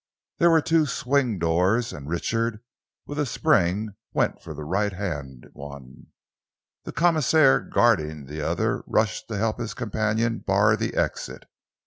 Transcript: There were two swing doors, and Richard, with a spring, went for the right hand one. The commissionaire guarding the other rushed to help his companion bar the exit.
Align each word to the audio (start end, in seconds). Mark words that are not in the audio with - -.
There 0.39 0.49
were 0.49 0.63
two 0.63 0.87
swing 0.87 1.37
doors, 1.37 1.93
and 1.93 2.09
Richard, 2.09 2.63
with 3.05 3.19
a 3.19 3.25
spring, 3.27 3.93
went 4.13 4.41
for 4.41 4.55
the 4.55 4.63
right 4.63 4.93
hand 4.93 5.47
one. 5.53 6.07
The 6.85 6.91
commissionaire 6.91 7.59
guarding 7.59 8.25
the 8.25 8.41
other 8.41 8.83
rushed 8.87 9.27
to 9.27 9.37
help 9.37 9.59
his 9.59 9.75
companion 9.75 10.39
bar 10.39 10.75
the 10.75 10.95
exit. 10.95 11.43